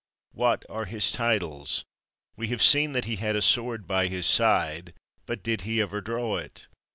[0.31, 1.85] What are his titles?
[2.35, 4.95] We have seen that he had a sword by his side;
[5.27, 6.65] but did he ever draw it